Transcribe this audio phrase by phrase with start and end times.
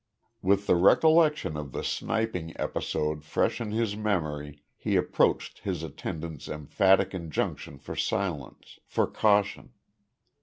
[0.41, 6.47] With the recollection of the sniping episode fresh in his memory, he appreciated his attendant's
[6.49, 9.73] emphatic injunction for silence, for caution.